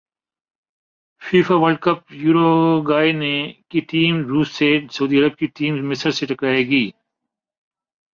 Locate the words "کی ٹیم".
3.69-4.15, 5.39-5.73